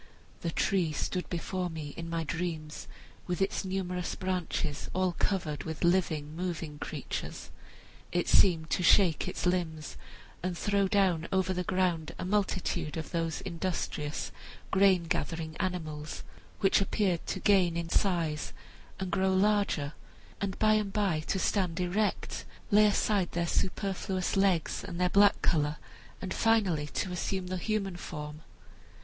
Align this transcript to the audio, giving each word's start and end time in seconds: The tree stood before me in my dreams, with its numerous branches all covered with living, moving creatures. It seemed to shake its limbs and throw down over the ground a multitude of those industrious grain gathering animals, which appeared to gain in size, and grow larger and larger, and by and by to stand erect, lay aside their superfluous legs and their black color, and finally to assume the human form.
The 0.39 0.49
tree 0.49 0.91
stood 0.93 1.29
before 1.29 1.69
me 1.69 1.93
in 1.95 2.09
my 2.09 2.23
dreams, 2.23 2.87
with 3.27 3.39
its 3.39 3.63
numerous 3.63 4.15
branches 4.15 4.89
all 4.95 5.11
covered 5.19 5.63
with 5.63 5.83
living, 5.83 6.35
moving 6.35 6.79
creatures. 6.79 7.51
It 8.11 8.27
seemed 8.27 8.71
to 8.71 8.81
shake 8.81 9.27
its 9.27 9.45
limbs 9.45 9.97
and 10.41 10.57
throw 10.57 10.87
down 10.87 11.27
over 11.31 11.53
the 11.53 11.63
ground 11.63 12.15
a 12.17 12.25
multitude 12.25 12.97
of 12.97 13.11
those 13.11 13.41
industrious 13.41 14.31
grain 14.71 15.03
gathering 15.03 15.55
animals, 15.57 16.23
which 16.61 16.81
appeared 16.81 17.23
to 17.27 17.39
gain 17.39 17.77
in 17.77 17.87
size, 17.89 18.53
and 18.99 19.11
grow 19.11 19.29
larger 19.31 19.37
and 19.37 19.73
larger, 19.79 19.93
and 20.41 20.57
by 20.57 20.73
and 20.73 20.93
by 20.93 21.19
to 21.27 21.37
stand 21.37 21.79
erect, 21.79 22.43
lay 22.71 22.87
aside 22.87 23.33
their 23.33 23.45
superfluous 23.45 24.35
legs 24.35 24.83
and 24.83 24.99
their 24.99 25.09
black 25.11 25.39
color, 25.43 25.77
and 26.19 26.33
finally 26.33 26.87
to 26.87 27.11
assume 27.11 27.45
the 27.45 27.57
human 27.57 27.95
form. 27.95 28.41